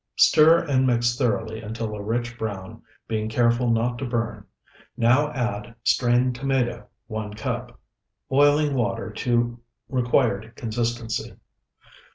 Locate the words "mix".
0.87-1.15